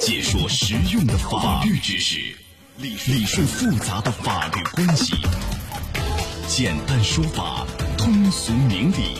[0.00, 2.34] 解说实用的法律知识，
[2.78, 5.14] 理理顺复杂的法律关系，
[6.48, 7.66] 简单说法，
[7.98, 9.18] 通俗明理，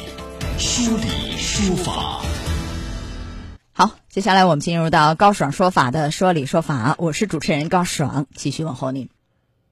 [0.58, 2.22] 说理说法。
[3.72, 9.10] 好，接下来我们进入到高爽说法的说理说法，我是主持人高爽，继续问候您。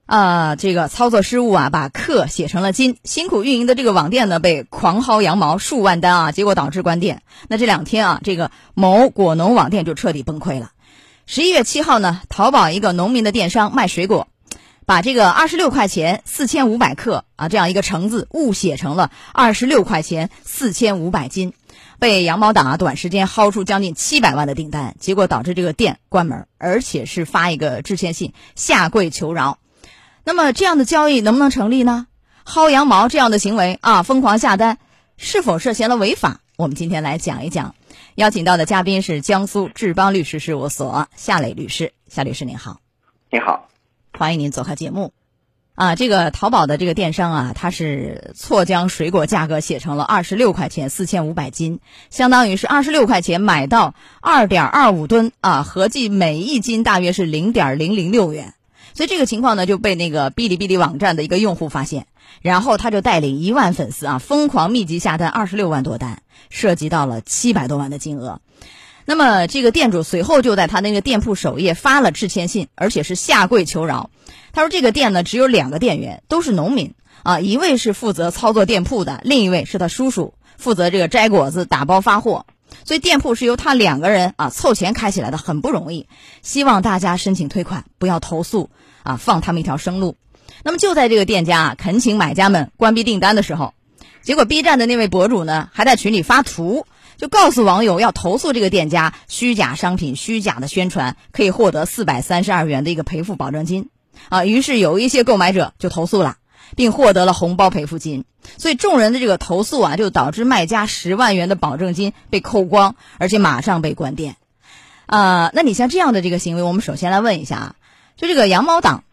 [0.05, 7.23] 啊，这个操作失误啊，把克写成了金，辛苦运营的这个网店呢，被狂薅羊毛数万单啊，结果导致关店。
[7.49, 10.73] 那这两天啊，这个某果农网店就彻底崩溃了。
[11.31, 14.29] 十一月七号呢，淘宝一个农民的电商卖水果，
[14.87, 21.53] 把这个二十六块钱四千五百克啊这样一个橙子误写成了二十六块钱四千五百斤，
[21.99, 29.59] 被羊毛党啊短时间薅出将近七百万的订单，结果导致这个店关门，而且是发一个致歉信下跪求饶。
[30.25, 32.07] 那么这样的交易能不能成立呢？
[32.47, 34.79] 薅羊毛这样的行为啊，疯狂下单，
[35.19, 36.41] 是否涉嫌了违法？
[36.59, 37.77] 我们今天来讲一讲。
[38.17, 41.93] 邀请到的嘉宾是江苏志邦律师事务所夏磊律师。
[42.09, 42.81] 夏律师您好，
[43.31, 43.69] 您好，
[44.19, 45.13] 欢迎您做客节目。
[45.77, 51.79] 啊，这个淘宝的这个电商啊，它是错将水果价格写成了二十六块钱四千五百斤，
[52.11, 58.55] 相当于是二十六块钱买到二点二五吨啊，合计每一斤大约是零点零零六元。
[58.95, 62.09] 所以这个情况呢，就被那个哔哩哔哩网站的一个用户发现，
[62.43, 68.41] 然后他就带领一万粉丝啊，疯狂密集下单二十六万多单，涉及到了七百多万的金额。
[69.05, 74.11] 那么这个店主随后就在他那个店铺首页发了致歉信，而且是下跪求饶。
[74.53, 82.47] 他说这个店呢只有两个店员，都是农民啊，一位是负责操作店铺的，另一位是他叔叔负责这个摘果子、打包发货。
[82.85, 86.07] 所以店铺是由他两个人啊凑钱开起来的，很不容易。
[86.43, 88.71] 希望大家申请退款，不要投诉。
[89.05, 90.17] 啊，放他们一条生路。
[90.65, 93.73] 那么就在这个店家啊恳请买家们关闭订单的时候，
[94.23, 103.89] 结果 B 站的那位博主呢还在群里发图，就告诉网友要投诉这个店家虚假商品、虚假的宣传，可以获得四百三十二元的一个赔付保证金。
[104.29, 106.37] 啊，于是有一些购买者就投诉了，
[106.77, 108.25] 并获得了红包赔付金。
[108.57, 114.37] 所以众人的这个投诉啊，就导致卖家十万元的保证金被扣光，而且马上被关店。
[115.07, 117.75] 啊，那你像这样的这个行为，我们首先来问一下啊。
[118.17, 119.05] 就这个羊毛党，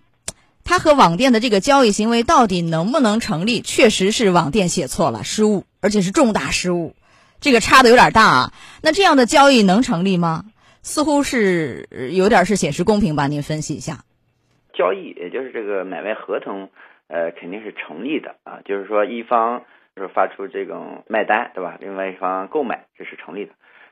[0.65, 3.61] 他和网店的这个交易行为到底能不能成立？
[3.61, 6.95] 确实是网店写错了，失误，而且是重大失误，
[7.39, 8.53] 这个差的有点大啊。
[8.81, 10.43] 那这样的交易能成立吗？
[10.81, 13.27] 似乎是有点是显示公平吧？
[13.27, 13.99] 您分析一下。
[14.73, 16.69] 交易也就是这个买卖合同，
[17.07, 18.61] 呃，肯定是成立的啊。
[18.65, 19.63] 就是说一方
[19.95, 21.77] 就是发出这种卖单，对吧？
[21.79, 23.51] 另外一方购买，这是成立的。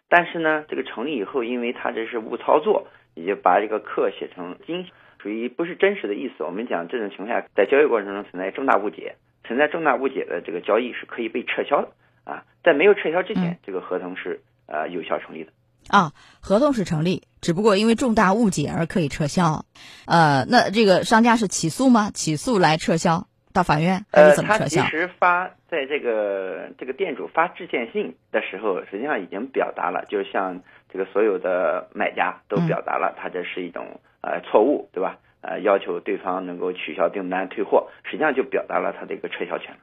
[0.09, 4.87] 但是呢，这个成立以后，因为他这是误操作，也就把这个克写成金。
[5.23, 6.43] 属于不是真实的意思。
[6.43, 11.87] 我们讲这种情况下，在交易过程中存在重大误解，存在重大误解的这个交易是可以被撤销的
[12.25, 12.43] 啊。
[12.61, 15.51] 在没有撤销之前，这个合同是呃有效成立的
[15.87, 16.11] 啊。
[16.41, 19.63] 合同是成立，只不过因为重大误解而可以撤销。
[20.07, 22.11] 呃，那这个商家是起诉吗？
[22.13, 24.81] 起诉来撤销到法院还是怎么撤销？
[24.81, 34.01] 他其实发在这个这个店主发致歉信的时候，实际上已经表达了，就是向这个所有的买家都表达了，他这是一种。
[34.23, 35.19] 呃，错误对吧？
[35.41, 39.75] 呃，要求对方能够取消订单、退货，实际上就表达了他的一个撤销权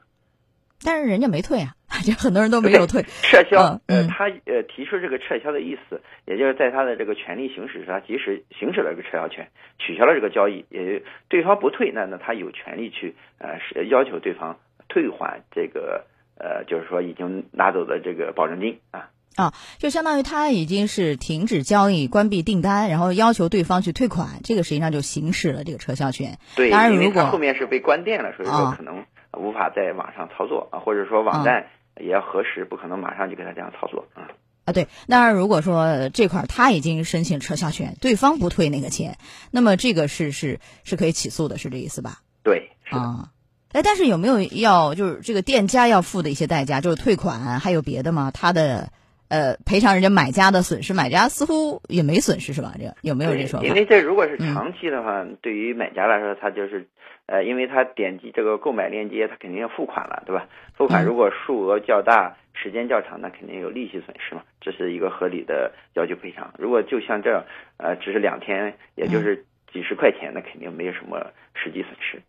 [0.83, 1.69] 但是人家没退啊，
[2.03, 3.03] 就很多人都没有退。
[3.03, 9.47] 撤销，呃，他呃提出这个撤销的意思，也就是在他的这个权利行使上，即使行使了这个撤销权，
[9.77, 14.57] 取消了这个交易，也对方不退，那那他有权利去呃是要求对方
[14.89, 16.05] 退还这个
[16.39, 19.11] 呃，就是说已经拿走的这个保证金啊。
[19.37, 26.37] 啊，就相当于他已经是停止交易、关闭订单，然后要求对方去退款，这个实际上就行使了这个撤销权。
[26.57, 29.05] 对，当然如果后面是被关店了，所以说可能
[29.37, 34.27] 无法在网上操作啊，或者说网站也要核实，不可能马上就给他这样操作啊。
[34.65, 39.17] 啊，对，那如果说这块他已经申请撤销权，对方不退那个钱，
[39.49, 42.19] 那么这个是是是可以起诉的，是这意思吧？
[42.43, 43.29] 对，啊，
[43.71, 48.29] 哎，但是有没有要就是这个店家要付的一些代价，就是退款，还有别的吗？
[48.29, 48.91] 他的。
[49.31, 52.73] 呃，赔偿人家买家的损失，买家似乎也没损失是吧？
[52.77, 53.65] 这个有没有这说法？
[53.65, 56.89] 因为这如果是长期的话，对于买家来说，他就是，
[57.27, 60.47] 呃，因为他点击这个购买链接，他肯定要付款了，对吧？
[60.75, 66.53] 付款如果数额较大，时间较长，那肯定有利息损失嘛，这是一个合理的要求赔偿。
[66.57, 67.45] 如果就像这样，
[67.77, 72.21] 呃，只是两天，也就是几十块钱，那肯定没有什么实际损失。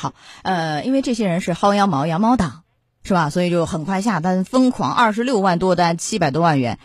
[0.00, 0.14] 好，
[0.44, 2.62] 呃，因为这些人是薅羊毛、羊毛党。
[3.08, 3.30] 是吧？
[3.30, 6.78] 所以就很快下单，疯狂二十六万多单，七百多万元，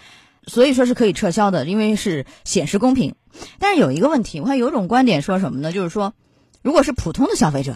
[0.47, 3.15] 所以说是可以撤销的，因为是显示公平。
[3.59, 5.73] 但是有一个问题，我看有种观点说什么呢？
[5.73, 6.13] 就是说，
[6.61, 7.75] 如果是普通的消费者，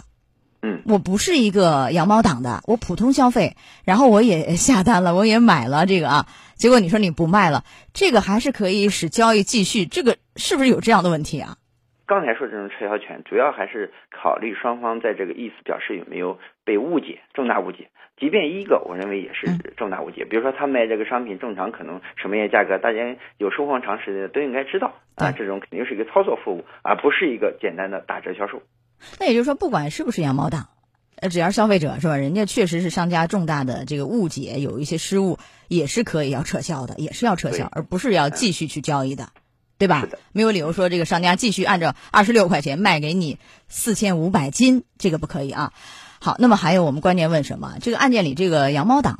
[0.61, 11.57] 嗯，我不是一个羊毛党的，我普通消费，然后我也 下单了，我也买了这个啊，结果你说你不卖了，这个还是可以使交易继续，这个是不是有这样的问题啊？
[12.05, 17.89] 刚才说这种撤销权，主要还是考虑双方在这个意思表示有没有被误解，重大误解。
[18.19, 19.45] 即便一个，我认为也是
[19.77, 20.25] 重大误解。
[20.25, 28.61] 比如说他卖这个商品正常可能什么样价格，大家有收放常识的都应该知道啊，这种肯定是一个操作服务，而不是一个简单的打折销售。
[29.19, 30.69] 那也就是说，不管是不是羊毛党，
[31.21, 35.37] 呃，只要消费者是吧，人家确实是商家重大的这个误解，有一些失误，
[35.67, 39.29] 也是可以要撤销的，也是要撤销，而不是要继续去交易的。
[39.79, 40.07] 对吧？
[40.33, 43.37] 没有理由说这个商家继续按照二十六块钱卖给你
[43.67, 45.71] 四千五百斤，这个不可以啊。
[46.19, 47.75] 好，那么还有我们关键问什么？
[47.81, 49.19] 这个案件里这个羊毛党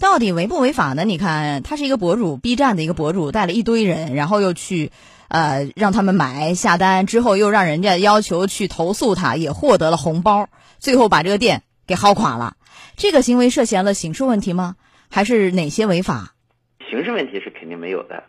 [0.00, 1.04] 到底违不违法呢？
[1.04, 4.90] 你看，他是一个博主，B 站的一个博主，带了一堆人，然后又去
[5.28, 10.48] 呃让他们买下单，之后又让人家要求去投诉他，也获得了红包，
[10.78, 12.56] 最后把这个店给薅垮了。
[12.96, 14.76] 这个行为涉嫌了刑事问题吗？
[15.10, 16.34] 还是哪些违法？
[16.90, 18.24] 刑事问题是肯定没有的。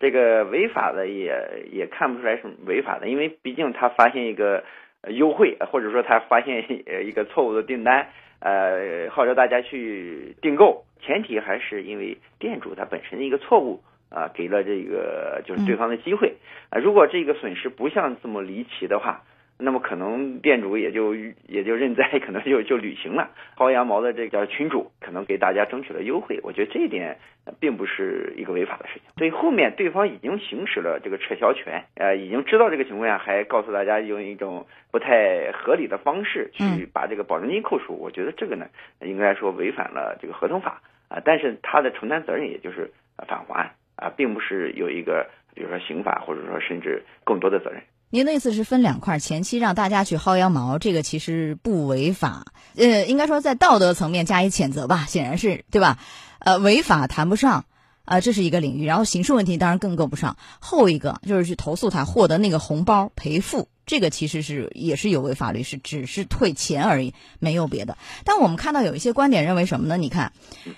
[0.00, 4.64] 这个违法的也也看不出来是违法的，因为毕竟他发现一个
[5.08, 6.64] 优惠，或者说他发现
[7.06, 8.08] 一个错误的订单，
[8.40, 16.34] 呃，号召大家去订购，前提还是因为店主他本身的一个错误啊，给了这个就是对方的机会
[16.70, 16.78] 啊。
[16.78, 19.22] 如果这个损失不像这么离奇的话。
[19.64, 26.40] 那么可能店主也就也就认栽，可能就就履行了薅羊毛的这个群主，可能给大家争取了优惠。
[26.42, 27.16] 我觉得这一点
[27.60, 29.02] 并不是一个违法的事情。
[29.16, 37.94] 所以后面对方已经行使了这个撤销权，呃，已经知道这个情况下，还告诉大家用一种不太合理的方式去把这个保证金扣除。
[37.94, 38.66] 我觉得这个呢，
[39.00, 41.22] 应该说违反了这个合同法啊。
[41.24, 42.90] 但是他的承担责任也就是
[43.28, 47.80] 返还啊，并不是有一个比如说刑法或者说甚至更多的责任。
[48.14, 55.98] 您的意思是分两块，前期让大家去薅羊毛，这个其实不违法，呃，应该说在道德层面加以谴责吧，显然是对吧？
[56.38, 57.64] 呃，违法谈不上，
[58.04, 60.36] 啊，这是一个领域，然后刑事问题当然更够不上。
[60.60, 67.96] 后一个就是去投诉他获得那个红包赔付，这个其实是也是有违法律，是只是退钱而已，没有别的。
[68.26, 69.96] 但我们看到有一些观点认为什么呢？
[69.96, 70.34] 你看，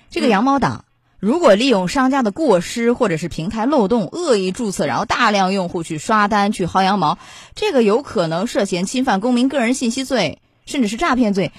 [0.09, 0.85] 这个羊毛党。
[1.25, 7.17] 如果利用商家的过失或者是平台漏洞恶意注册，然后大量用户去刷单去薅羊毛，
[7.55, 11.51] 这个有可能涉嫌侵犯公民个人信息罪，甚至是诈骗罪。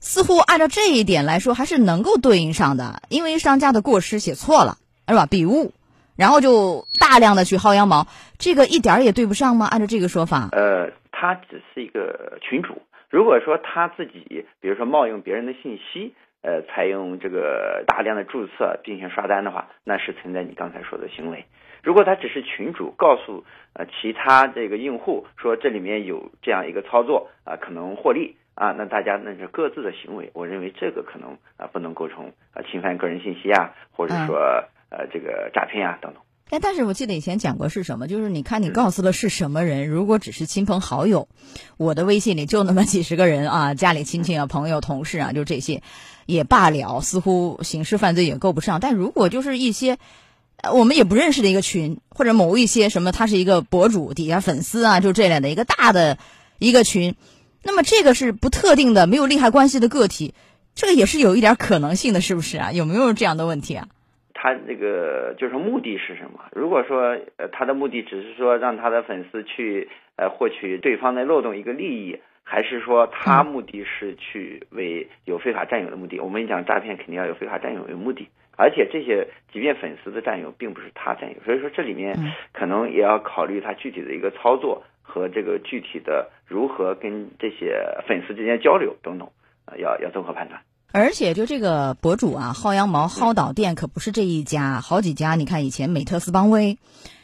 [0.00, 4.76] 似乎按照这一点来说，还是能够对应上的，因为商家的过失写错了，
[5.06, 5.26] 是吧？
[5.26, 5.72] 笔误，
[6.16, 8.08] 然后就大量的去薅羊毛，
[8.38, 9.66] 这个一点儿也对不上吗？
[9.66, 16.12] 按照这个说法，呃，他只是一个群主，如果说他自己，比如说冒用别人的信息。
[16.42, 21.44] 呃，采用这个大量的注册并且刷单的话，那是存在你刚才说的行为。
[21.82, 23.44] 如果他只是群主告诉
[23.74, 30.30] 呃其他这个用户说这里面有这样一个操作啊，可能获利啊，那大家那是各自的行为。
[30.34, 34.36] 我认为这个可能啊不能构成啊侵犯个人信息啊，或者说
[34.90, 36.22] 呃这个诈骗啊等等。
[36.52, 41.26] 哎，但是我记得以前讲过是什么，就是你看你告诉的是什么人，如果只是亲朋好友，
[41.78, 45.82] 我的微信里就那么几十个人啊，家里亲戚啊、朋友、同事啊，就这些，
[46.26, 48.80] 也罢了，似乎刑事犯罪也够不上。
[48.80, 49.96] 但如果就是一些
[50.74, 56.18] 我们也不认识的一个群，或者某一些什么，他是一个博主底下粉丝啊，就这类的一个大的
[56.58, 57.14] 一个群，
[57.62, 60.34] 那么这个是不特定的、没有利害关系的个体，
[60.74, 62.72] 这个也是有一点可能性的，是不是啊？
[62.72, 63.88] 有没有这样的问题啊？
[64.42, 66.40] 他这个就是目的是什么？
[66.50, 76.18] 如果说呃他的目的只是说让他的粉丝去呃获取对方的漏洞一个利益，还是说他目的是去为有非法占有的目的？
[76.18, 82.18] 我们讲诈骗肯定要有非法占有为目的，而且这些即便粉丝的占有并不是他占有，所以说这里面
[82.52, 89.28] 可能也要考虑他具体的一个操作和这个具体的如何跟这些粉丝之间交流等等，
[89.66, 90.60] 呃要要综合判断。
[90.92, 95.34] 而且就这个博主啊，薅羊毛薅倒店可不是这一家，好几家。
[95.34, 96.78] 你看以前美特斯邦威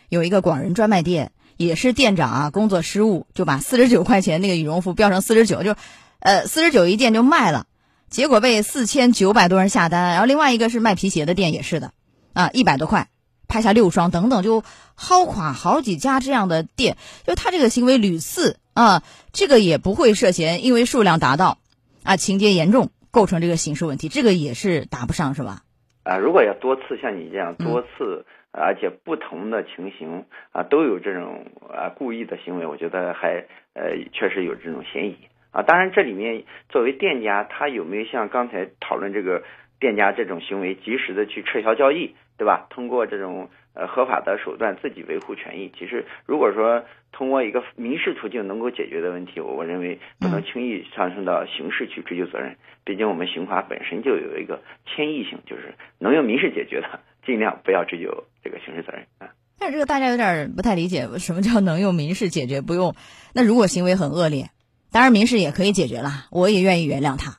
[0.08, 5.76] 有一个广仁专卖店，也是店长啊工作失误，就把四十九块钱那个羽绒服标成四十九，就
[6.18, 7.66] 呃四十九一件就卖了，
[8.08, 10.12] 结果被四千九百多人下单。
[10.12, 11.92] 然后另外一个是卖皮鞋的店也是的，
[12.32, 13.08] 啊一百多块
[13.48, 14.64] 拍下六双等等，就
[14.98, 16.96] 薅垮好几家这样的店。
[17.26, 19.02] 就他这个行为屡次啊，
[19.34, 21.58] 这个也不会涉嫌，因为数量达到
[22.02, 22.90] 啊情节严重。
[23.18, 25.62] 构成这个刑事问题，这个也是答不上，是吧？
[26.04, 33.44] 啊，如果要多次像你这样多次，而且不同的情形啊，都有这种啊故意的行为，我觉得还
[33.74, 35.16] 呃确实有这种嫌疑
[35.50, 35.64] 啊。
[35.64, 39.42] 当然，这里面作为店家，他有没有像刚才讨论这个
[39.80, 42.68] 店家这种行为，及时的去撤销交易，对吧？
[42.70, 45.72] 通过这种呃合法的手段自己维护权益。
[45.78, 52.56] 其实如果说通过一个民事途径能够解决的问题，我我认为不能轻易上升到刑事去追究责任。
[52.84, 59.30] 毕竟我们刑法本身就有一个迁移性，就是能用民事解决的，尽量不要追究这个刑事责任啊。
[59.58, 62.60] 但是这个大家有点不太理解，什么叫能用民事解决？
[62.60, 62.94] 不用？
[63.34, 64.50] 那如果行为很恶劣，
[64.90, 67.38] 当然民事也可以解决了，我也愿意原谅他。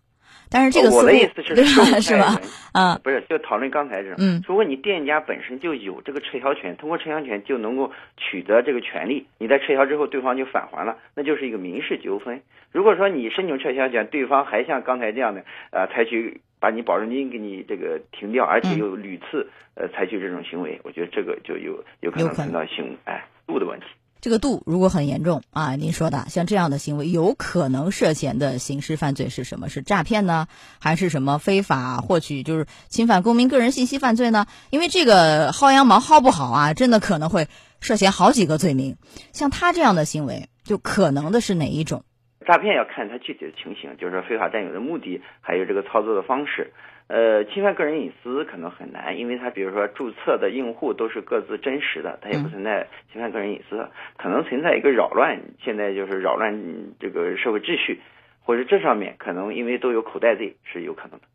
[0.51, 1.55] 但是这个我的意思是，
[2.01, 2.39] 是吧？
[2.73, 4.15] 啊，不是，就讨论刚才这种。
[4.17, 12.41] 嗯，如果你店家本身就有这个撤销权，通过撤销权就能够取得这个权利，你在撤销之后，对方就返还了，那就是一个民事纠纷。
[12.71, 23.85] 如果说你申请撤销权，对方还像刚才这样的，呃，采取把你保证金给你这个停掉，而且又屡次呃采取这种行为，我觉得这个就有有可能存在刑哎度的问题。
[24.21, 29.69] 这个度如果很严重啊，您说的像这样的行为，有可能涉嫌的刑事犯罪是什么？
[29.69, 30.47] 是诈骗呢，
[30.79, 34.45] 还是什么非法获取，就是侵犯公民个人信息犯罪呢？
[34.71, 37.47] 因为这个薅羊毛薅不好啊，真的可能会
[37.79, 38.97] 涉嫌好几个罪名。
[39.31, 42.03] 像他这样的行为，就可能的是哪一种？
[42.45, 46.73] 诈骗要看他具体的情形，就是说非法占有的目的，还有这个操作的方式。
[47.09, 56.53] 呃，侵犯个人隐私可能很难，因为他比如说注册的用户都是各自真实的，他也不存在侵犯个人隐私，可能存在一个扰乱，现在就是扰乱
[56.99, 57.99] 这个社会秩序，
[58.41, 61.25] 或者这上面可能因为都有口袋罪是有可能的。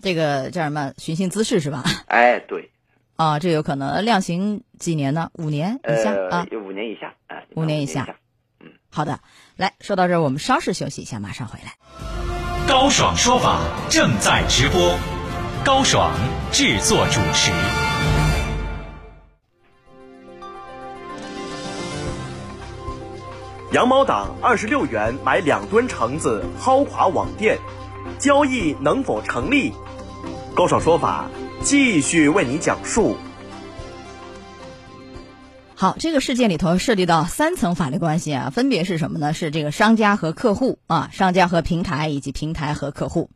[0.00, 1.84] 这个叫什么寻衅滋事是吧？
[2.08, 2.68] 哎，对。
[3.14, 5.30] 啊，这有可能量刑几年呢？
[5.34, 6.44] 五年以下啊？
[6.50, 8.16] 五年以下，哎，五年以下。
[8.58, 9.20] 嗯，好的，
[9.56, 12.41] 来说到这儿，我们稍事休息一下，马上回来。
[12.68, 13.58] 高爽说法
[13.90, 14.96] 正在直播，
[15.64, 16.12] 高爽
[16.52, 17.50] 制作主持。
[23.72, 27.58] 羊毛党二十六元买两吨橙子薅垮网店，
[28.18, 29.72] 交易能否成立？
[30.54, 31.28] 高爽说法
[31.62, 33.16] 继续为你讲述。
[35.82, 39.34] 好，这个事件里头涉及到三层法律关系啊，分别是什么呢？
[39.34, 43.30] 是这个商家和客户啊，商家和平台以及平台和客户。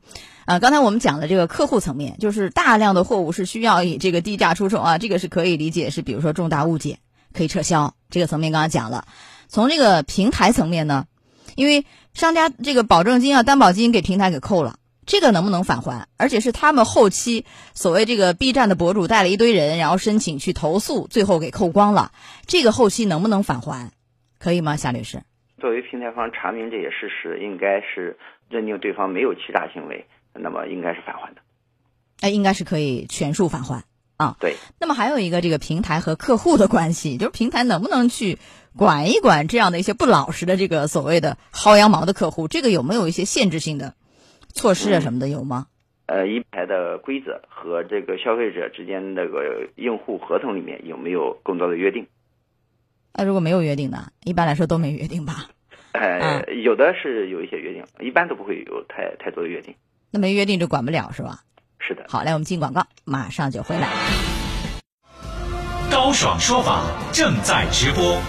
[0.45, 7.01] 啊，刚才我们讲的这个客户层面，就是大量的货物是需要以这个低价出售啊，这个是可以理解，是比如说重大误解
[7.33, 9.09] 可以撤销，这个层面刚刚讲了。
[9.49, 11.07] 从这个平台层面呢，
[11.57, 11.85] 因为
[12.15, 14.77] 商家这个保证金啊、担保金给平台给扣了。
[15.07, 16.09] 这个能不能返还？
[16.17, 22.11] 而且是他们后期所谓这个 B 站的博主带了一堆人，然后申请去投诉，最后给扣光了。
[22.47, 23.93] 这个后期能不能返还？
[24.39, 25.23] 可以吗，夏律师？
[25.59, 28.19] 作为平台方查明这些事实，应该是
[28.51, 31.41] 认定对方没有欺诈行为，那么应该是返还的。
[32.21, 33.85] 哎，应该是可以全数返还
[34.17, 34.37] 啊。
[34.41, 34.57] 对。
[34.81, 38.39] 那么还有一个这个平台和客户的关系，就是平台能不能去
[38.77, 42.49] 管一管这样的一些不老实的这个所谓的薅羊毛的客户？
[42.49, 43.95] 这个有没有一些限制性的？
[44.57, 45.67] 措施啊什么的有吗？
[46.07, 52.07] 呃，一排的规则和这个消费者之间那个用户合同里面有没有更多的约定？
[53.13, 54.09] 那如果没有约定呢？
[54.25, 55.49] 一般来说都没约定吧？
[55.93, 59.75] 呃，有的是有一些约定，一般都不会有太太多的约定。
[60.11, 61.41] 那没约定就管不了是吧？
[61.79, 62.07] 是的。
[62.09, 63.89] 好，来我们进广告，马上就回来。
[65.91, 68.21] 高爽说法正在直播，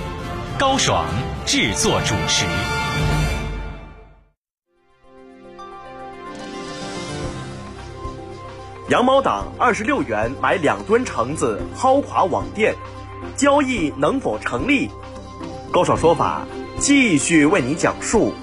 [0.59, 1.05] 高爽
[1.45, 2.76] 制作主持。
[8.89, 12.73] 羊毛党二十六元买两吨橙子薅垮网店，
[13.35, 14.89] 交易能否成立？
[15.73, 16.47] 高爽说法
[16.79, 18.33] 继续为你讲述。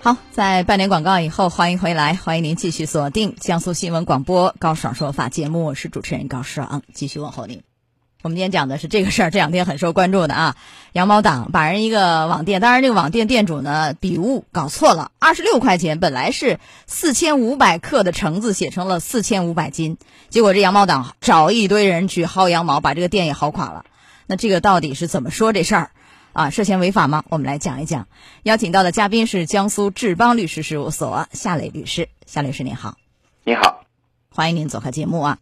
[0.00, 7.67] 好，在半年广告以后，欢迎回来，欢迎您继续锁定江苏新闻广播高爽说法节目，我是主持人高爽，继续问候您。
[8.20, 10.56] 我们今天讲的是这个事儿，这两天很受关注的啊，
[10.92, 16.58] 羊毛党把人一个网店，当然这个网店店主呢笔误搞错了，二十六块钱本来是
[16.88, 19.98] 四千五百克的橙子写成了四千五百斤，
[20.30, 23.84] 结果这羊毛党找一堆人去薅羊毛，把这个店也薅垮了。
[24.26, 25.90] 那这个到底是怎么说这事儿
[26.32, 26.50] 啊？
[26.50, 27.22] 涉嫌违法吗？
[27.28, 28.08] 我们来讲一讲。
[28.42, 32.96] 邀请到的嘉宾是江苏志邦律师事务所夏磊律师，夏律师您好，
[33.44, 33.84] 你好，
[34.28, 35.38] 欢迎您做客节目啊。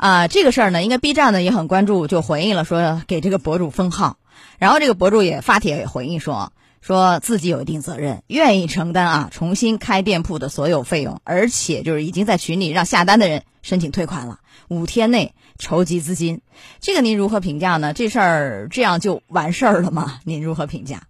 [0.00, 4.16] 啊，这个事儿呢，应该 B 站呢也很关注，就回应了说给这个博主封号，
[4.58, 14.38] 然后这个博主也发帖回应说，说自己有一定责任，愿意承担啊重新开店铺的所有费用，而且就是已经在群里让下单的人申请退款了，
[14.70, 16.40] 五天内筹集资金，
[16.78, 17.92] 这个您如何评价呢？
[17.92, 20.18] 这事儿这样就完事儿了吗？
[20.24, 21.02] 您如何评价？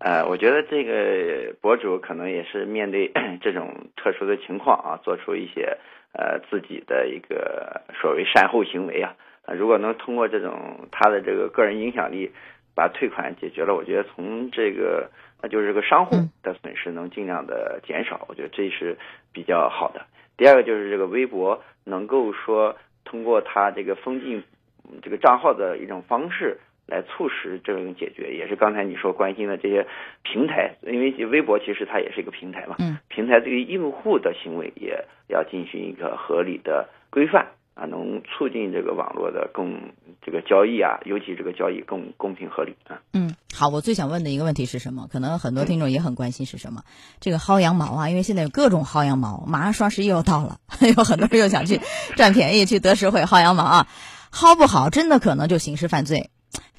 [0.00, 5.78] 呃，我觉得这个博主可能也是面对 这种特殊的情况啊，做出一些。
[6.12, 9.16] 呃，自己的一个所谓善后行为啊，
[9.46, 12.30] 啊，如果能通过这种他的这个个人影响力，
[12.74, 15.10] 把退款解决了，我觉得从这个
[15.42, 18.96] 那就是这个商户的损失能尽量的减少，我觉得这是
[19.32, 20.06] 比较好的。
[20.36, 24.42] 第二个就是这个微博能够说通过他这个封禁
[25.02, 26.58] 这个账号的一种方式
[26.92, 29.86] 来促使这种解决，也是刚才你说关心的这些
[30.22, 43.00] 平台，因为微博其实它也是一个平台嘛，嗯，平台对于用户的行为也要进行一个合理的规范啊，能促进这个网络的更这个交易啊，尤其这个交易更公平合理啊。
[43.14, 45.08] 嗯，好，我最想问的一个问题是什么？
[45.10, 46.82] 可能很多听众也很关心是什么？
[47.20, 50.58] 这个薅羊毛啊，因为现在有各种薅羊毛，马上双十一又到了，
[50.96, 51.80] 有很多人又想去
[52.16, 53.86] 占便宜，去得实惠薅羊毛啊，
[54.30, 56.28] 薅不好，真的可能就刑事犯罪。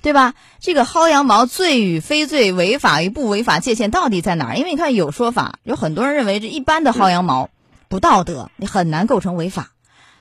[0.04, 0.34] 对吧？
[0.60, 4.58] 这个薅羊毛罪与非罪、违法与不违法界限到底在哪儿？
[4.58, 7.50] 因为你看有说法，有很多人认为这一般的薅羊毛
[7.88, 9.72] 不道德，你很难构成违法。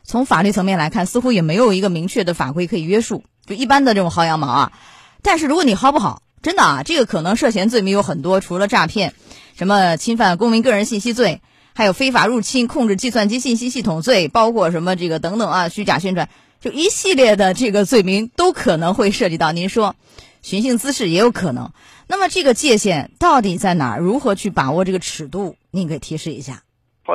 [0.04, 3.24] 从法律层面来看，似乎也没有一个明确的法规可以约束。
[3.44, 4.72] 就一般的这种薅羊毛啊，
[5.20, 9.14] 但是如果你薅不好，真的啊，这个可能涉嫌罪名有很多，除了诈骗，
[9.56, 11.42] 什么侵犯公民个人信息罪，
[11.74, 16.28] 还有非法入侵、控制计算机信息系统罪，包括什么这个等等啊，虚假宣传。
[16.62, 19.96] 就一系列的这个罪名都可能会涉及到，您说
[20.42, 21.72] 寻衅滋事也有可能。
[22.06, 23.96] 那么这个界限到底在哪？
[23.96, 25.56] 如何去把握这个尺度？
[25.72, 26.62] 您给提示一下。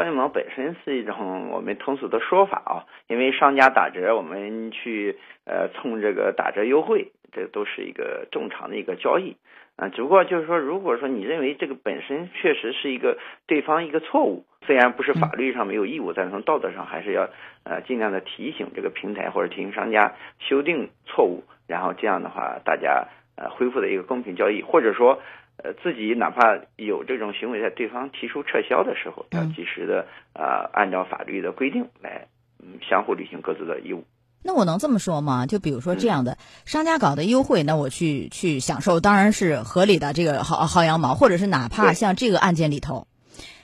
[0.01, 9.35] 薅羊毛本身是一种我们通俗的说法啊，因为商家打折，我们去呃蹭这个打折优惠，这都是一个正常的一个交易
[9.75, 9.89] 啊。
[9.89, 14.45] 只不过就是说，如果说你认为这个本身确实是一个对方一个错误。
[14.65, 17.29] 虽然不是法律上没有义务，但从道德上还是要
[17.63, 25.21] 呃尽量的提醒这个平台或者提醒商家修订错误，然后这样的话大家呃恢复的一个公平交易，或者说
[25.63, 32.27] 呃自己哪怕有这种行为，在对方提出撤销的时候，要及时的呃按照法律的规定来
[32.59, 34.05] 嗯相互履行各自的义务。
[34.43, 35.45] 那我能这么说吗？
[35.45, 40.13] 就比如说这样的商家搞的优惠，那我去去享受当然是合理的。
[40.13, 43.07] 这个薅薅羊毛，或者是哪怕像这个案件里头。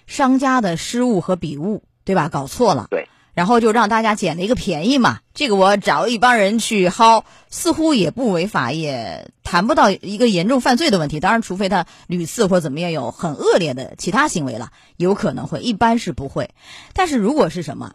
[0.05, 2.27] 商家的失误和笔误，对吧？
[2.27, 5.19] 搞错了，对，然后就让大家捡了一个便宜嘛。
[5.33, 11.19] 这个我找一帮人去薅，似乎也不违法，也谈不到一个严重犯罪的问题。
[11.19, 16.51] 当然，除非他屡次或怎么样有很恶劣的其他行为了，有可能会，一般是不会。
[16.93, 17.93] 但是如果是什么？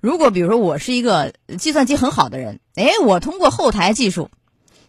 [0.00, 4.30] 如果比如说我是一个计算机很好的人，哎，我通过后台技术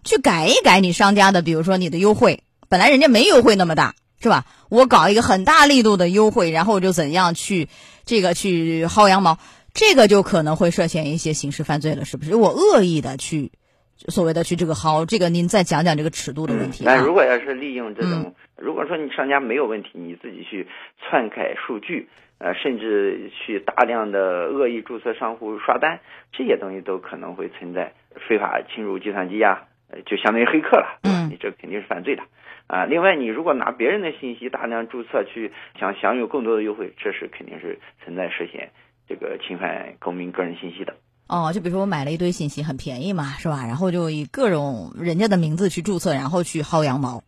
[0.04, 3.96] 去改一改你商家的，比如说你的优惠，本来人家没优惠那么大。
[4.22, 4.46] 是吧？
[4.70, 7.68] 我搞一个很大力度的优惠，然后就怎样去
[8.06, 9.38] 这个去薅羊毛，
[9.74, 12.36] 这个就可能会涉嫌一些刑事犯罪了，是不是？
[12.36, 13.52] 我恶意的去
[13.98, 16.84] 所谓的去这个薅，这个您再讲讲这个尺度的问题。
[16.86, 20.68] 那如果要是利用这种，如果说你商家没有问题，你自己去
[21.02, 22.08] 篡改数据，
[22.38, 26.00] 呃，甚至去大量的恶意注册商户刷单，
[26.32, 27.94] 这些东西都可能会存在
[28.28, 32.22] 非法侵入计算机呀，呃，就相当于黑客了，嗯，你这肯定是犯罪的。
[32.68, 38.72] 啊，另外，你如果拿别人的信息大量注册去想享有更多的优惠，这是肯定是存在涉嫌
[39.14, 40.96] 这个侵犯公民个人信息的。
[41.28, 43.66] 哦，就比如说我买了一堆信息很便宜嘛，是吧？
[43.66, 47.24] 然后就以各种人家的名字去注册，然后去薅羊毛，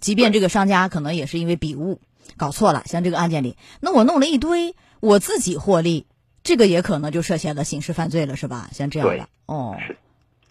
[0.00, 2.00] 即便这个商家可能也是因为笔误
[2.36, 6.06] 搞错了，像这个案件里，那我弄了一堆，我自己获利，
[6.42, 8.68] 这个也可能就涉嫌了刑事犯罪了，是吧？
[8.72, 9.76] 像这样的，哦。
[9.86, 9.96] 是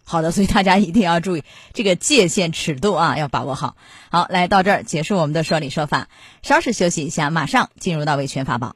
[0.03, 3.75] 好的，所以大家一定要注意这个界限尺度啊，要把握好。
[4.09, 6.09] 好，来到这儿结束我们的说理说法，
[6.41, 8.75] 稍事休息一下，马上进入到维权法宝。